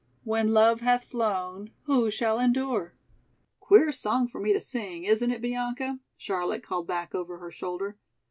When 0.23 0.51
love 0.51 0.81
hath 0.81 1.03
flown, 1.03 1.73
who 1.83 2.09
shall 2.09 2.39
endure?" 2.39 2.95
"Queer 3.59 3.91
song 3.91 4.27
for 4.27 4.41
me 4.41 4.51
to 4.51 4.59
sing, 4.59 5.03
isn't 5.03 5.29
it, 5.29 5.43
Bianca?" 5.43 5.99
Charlotta 6.17 6.59
called 6.61 6.87
back 6.87 7.13
over 7.13 7.37
her 7.37 7.51
shoulder. 7.51 7.99